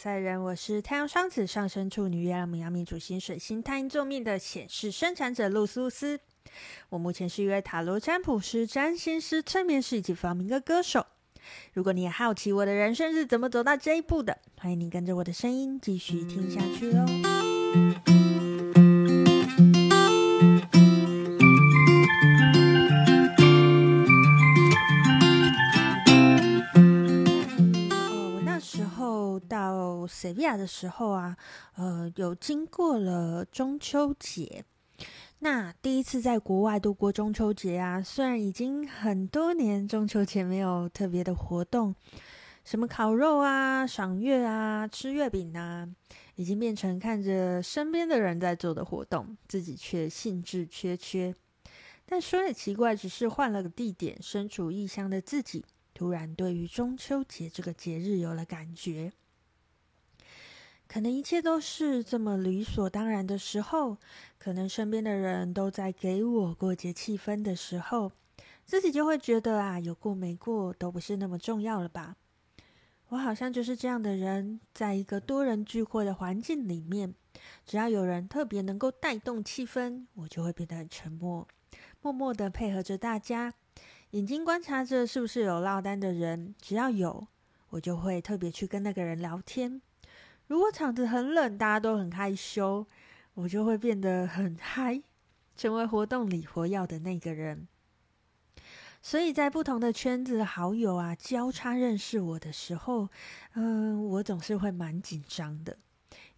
[0.00, 6.18] 赛人，我是太阳双子上升处女月亮冥阳命主星水星太阴座命的显示生产者露苏斯。
[6.88, 11.04] 我目前是一位塔罗占卜师、占星师、催眠师以及发明歌歌手。
[11.74, 17.49] 如果你也好奇我的人生是怎么走到这一步的，欢迎你跟着我的声音继续听下去哦。
[30.40, 31.36] 亚的时候啊，
[31.76, 34.64] 呃，有经过了中秋节。
[35.38, 41.94] 那第一次在国外度过中秋节啊，虽然已经很多年中秋节没有特别的活动，
[42.62, 45.88] 什么烤肉啊、赏月啊、吃月饼啊，
[46.34, 51.34] 已经变成看着身边的人在做的活动，自己却兴致缺缺。
[52.04, 59.10] 但说也奇怪，只是换了个地点，身处异乡的自己，突然对于中秋节这个节日有了感觉。
[60.92, 63.96] 可能一切都是这么理所当然的时候，
[64.40, 68.10] 可能身边的人都在给我过节气氛的时候，
[68.64, 72.16] 自己就会觉得啊，有过没过都不是那么重要了吧？
[73.10, 77.14] 我好像就是这样的人，在一个多人聚会的环境里面，
[77.64, 81.46] 只要有人特别能够带动气氛，我就会变得很沉默，
[82.02, 83.54] 默默的配合着大家，
[84.10, 87.28] 眼睛观察着是不是有落单的人，只要有，
[87.68, 89.80] 我就会特别去跟那个人聊天。
[90.50, 92.84] 如果场子很冷，大家都很害羞，
[93.34, 95.00] 我就会变得很嗨，
[95.56, 97.68] 成为活动里活跃的那个人。
[99.00, 103.08] 所以在不同的圈子好友啊交叉认识我的时候，
[103.54, 105.78] 嗯，我总是会蛮紧张的，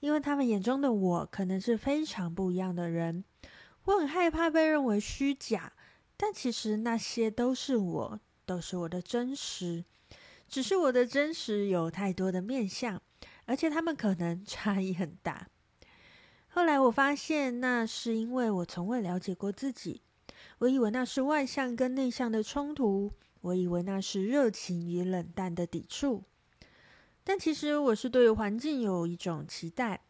[0.00, 3.24] 因为他们眼中的我可能是非常不一样的人。
[3.84, 5.72] 我很害怕被认为虚假，
[6.18, 9.86] 但其实那些都是我，都是我的真实，
[10.46, 13.00] 只是我的真实有太多的面相。
[13.46, 15.48] 而且他们可能 差异很大。
[16.48, 20.02] 后来我发现，那是因为我从未了解过自己。
[20.58, 26.24] 我以为那是外向跟内向的冲突，我以为那是热情与冷淡的抵触。
[27.24, 30.02] 但其实我是对环境有一种期待，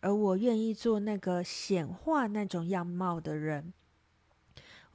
[0.00, 3.72] 而我愿意做那个显化那种样貌的人。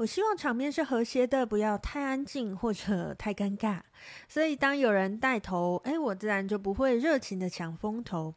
[0.01, 3.81] 我希望场面是和谐的，不要太安静或者太尴尬。
[4.27, 8.33] 所以当有人带头，哎，我自然就不会热情的抢风头。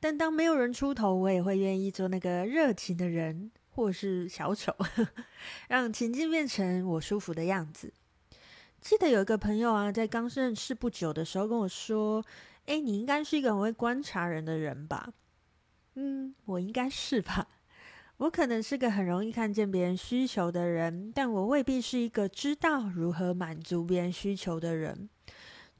[0.00, 4.74] 但当没有人出头，我也会愿意做那个热情的人，或是小丑，
[5.68, 7.92] 让情境变成我舒服的样子。
[8.80, 12.24] 记得有一个朋友啊，在刚认识不久的时候跟我说
[12.64, 15.12] ：“哎，你应该是一个很会观察人的人吧？”
[15.94, 17.48] 嗯，我应该是吧。
[18.22, 25.08] 我可能是个很容易看见别人需求的人，但我未必是一个知道如何满足别人需求的人。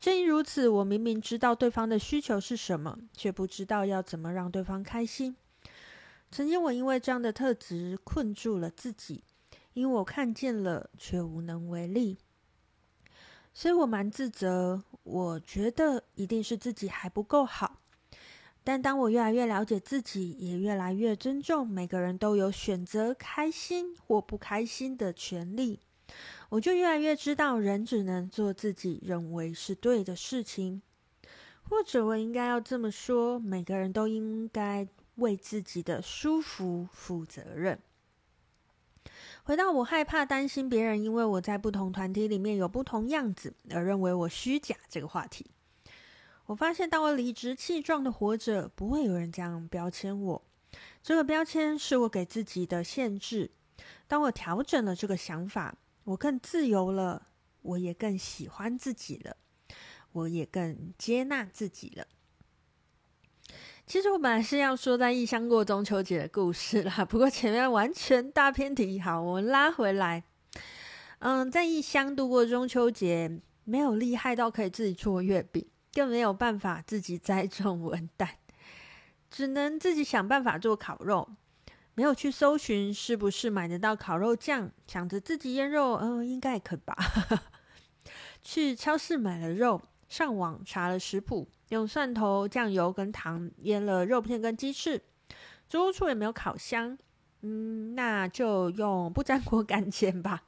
[0.01, 5.37] 正因如此，我明明知道对方的需求是什么，却不知道要怎么让对方开心。
[6.33, 9.23] 曾经，我因为这样的特质困住了自己，
[9.75, 12.19] 因为我看见了，却无能为力。
[13.55, 17.79] 所以我蛮自责，我觉得一定是自己还不够好。
[18.65, 25.81] 但当我越来越了解自己，也越来越尊重每个人都有选择开心或不开心的权利，
[26.49, 30.81] 我就越来越知道，人只能做自己认为是对的事情，
[31.69, 34.87] 或者我应该要这么说：每个人都应该
[35.17, 37.79] 为自己的舒服负责任。
[39.43, 45.47] 回到我害怕、担心别人因为我在不同团体里面有不同样子而认为我虚假这个话题。
[46.47, 50.43] 我发现，当我理直气壮的活着，不会有人这样标签我。
[51.03, 53.51] 这个标签是我给自己的限制。
[54.07, 57.29] 当我调整了这个想法，我更自由了，
[57.63, 59.37] 我也更喜欢自己了，
[60.13, 62.07] 我也更接纳自己了。
[63.87, 69.01] 其实我本来是要说在异乡过中秋节的故事啦，不过前面完全大偏题。
[69.01, 70.25] 好，我们拉回来。
[71.19, 75.67] 嗯，在异乡度过中秋节，没有厉害到可以自己做月饼。
[75.93, 78.29] 更没有办法自己栽种文旦，
[79.31, 81.29] 只能自己想办法做烤肉。
[81.95, 86.97] 没有去搜寻是不是买得到烤肉酱，想着自己腌肉，嗯、呃，应该可吧。
[88.43, 95.03] 去超市买了肉，上网查了食谱，用蒜头、酱油跟糖腌了肉片跟鸡翅。
[95.69, 96.97] 租屋处也没有烤箱，
[97.43, 100.45] 嗯，那就用不粘锅干煎吧。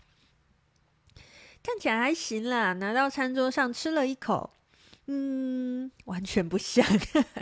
[1.63, 4.51] 看起来还行啦，拿到餐桌上吃了一口。
[5.07, 6.85] 嗯，完全不像，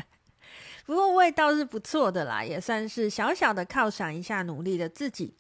[0.85, 5.35] 不过味道是不错的啦，也算是小小的犒赏一下努力的自己。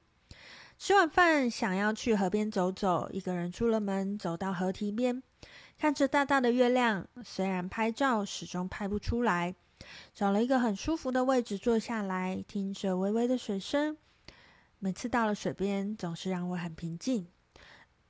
[0.79, 5.23] 吃完饭，想要去河边走走，一个人出了门，走到河堤边，
[5.79, 9.55] 看着大大的月亮，虽然拍照始终拍不出来，
[10.15, 13.97] 找了一个很舒服的位置坐下来，听着微微的水声。
[14.81, 17.29] 每次到了水边，总是让我很平静。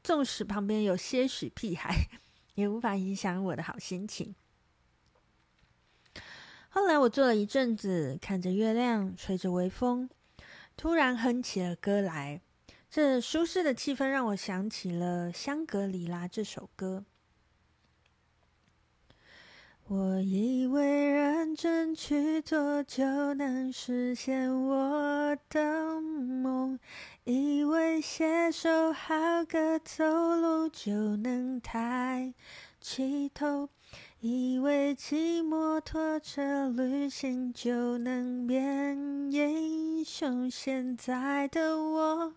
[0.02, 2.08] 纵使旁边有些许屁孩，
[2.54, 4.34] 也无法影响我的好心情。
[6.68, 10.08] 后来我坐了一阵子，看着月亮，吹着微风，
[10.76, 12.40] 突然哼起了歌来。
[12.88, 17.04] 这舒适的气氛让我想起了《香格里拉》这首歌。
[19.88, 26.78] 我以为认真去做就能实现我的梦，
[27.24, 29.14] 以为写首好
[29.44, 32.32] 歌走路就能抬
[32.80, 33.68] 起头，
[34.20, 38.96] 以为骑摩托车旅行就能变
[39.30, 40.50] 英雄。
[40.50, 42.34] 现在的我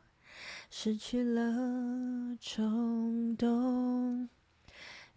[0.69, 4.27] 失去了冲动。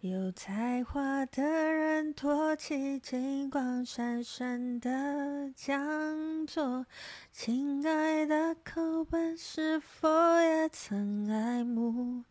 [0.01, 6.85] 有才华的人托起金光闪闪的讲座，
[7.33, 10.07] 亲爱的口本是否
[10.39, 12.23] 也曾爱慕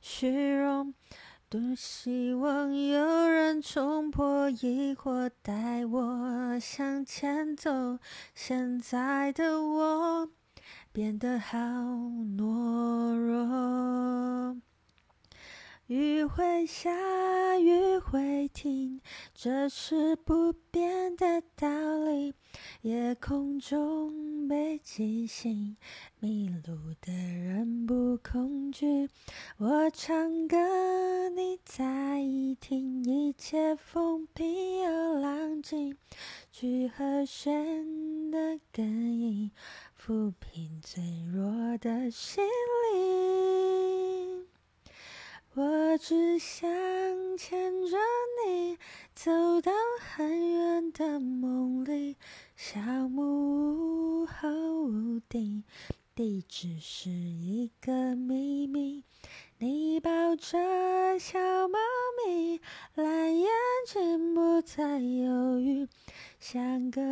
[0.00, 0.94] 虚荣？
[1.48, 8.00] 多希望有人冲破疑惑，带我向前走。
[8.34, 10.28] 现在的我
[10.90, 14.60] 变得好懦弱。
[15.88, 19.00] 雨会下，雨会停，
[19.34, 21.68] 这是不变的道
[22.04, 22.34] 理。
[22.82, 25.76] 夜空中北极星，
[26.20, 29.08] 迷路的人不恐惧。
[29.58, 32.22] 我唱歌，你在
[32.60, 35.96] 听，一切风平又浪静。
[36.52, 39.50] 聚和弦的根音，
[40.00, 42.44] 抚平脆弱的心
[42.94, 43.31] 灵。
[45.54, 46.66] 我只想
[47.36, 47.98] 牵着
[48.46, 48.78] 你
[49.14, 49.70] 走到
[50.00, 52.16] 很远的梦里，
[52.56, 54.48] 小木屋和
[54.82, 55.62] 屋顶，
[56.14, 59.04] 地址是一个秘密。
[59.58, 61.38] 你抱着小
[61.68, 61.78] 猫
[62.26, 62.58] 咪，
[62.94, 63.46] 蓝眼
[63.86, 65.86] 睛不再犹豫，
[66.40, 67.02] 香格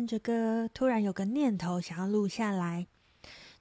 [0.00, 2.86] 哼着歌，突然有个念头想要录下来，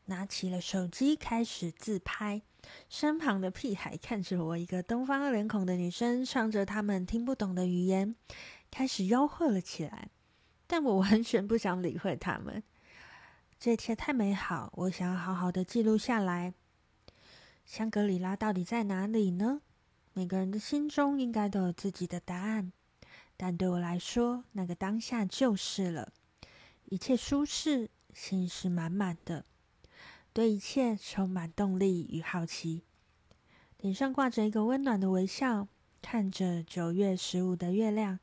[0.05, 2.41] 拿起了手机开始自拍。
[2.87, 8.15] 身旁的屁孩看着我，一个东方脸孔的女生唱着他们听不懂的语言，
[8.71, 10.09] 开始吆喝了起来。
[10.65, 12.63] 但我完全不想理会他们。
[13.59, 16.53] 这一切太美好，我想要好好的记录下来。
[17.65, 19.61] 香格里拉到底在哪里呢？
[20.13, 22.71] 每个人的心中应该都有自己的答案，
[23.35, 26.13] 但对我来说，那个当下就是了。
[26.91, 29.45] 一切舒适，心是满满的，
[30.33, 32.81] 对一切充满动力与好奇，
[33.77, 35.67] 脸上挂着一个温暖的微笑，
[36.01, 38.17] 看着九月十五的月亮，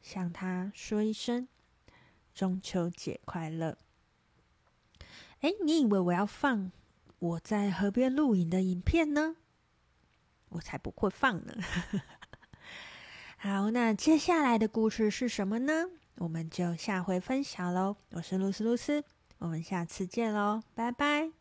[0.00, 1.48] 向他说一声
[2.32, 3.76] 中秋节快乐。
[5.40, 6.70] 哎，你以为我要放
[7.18, 9.34] 我在河边录影的影片呢？
[10.50, 11.56] 我才不会放呢。
[13.36, 15.90] 好，那接下来的故事是什么呢？
[16.16, 17.96] 我们就下回分享喽。
[18.10, 19.04] 我是露丝露丝，
[19.38, 21.35] 我们下次见喽，拜拜。